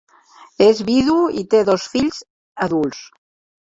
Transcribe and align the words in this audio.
És 0.67 0.79
vidu 0.87 1.17
i 1.41 1.45
té 1.51 1.61
dos 1.67 1.87
fills 1.97 2.23
adults. 2.69 3.05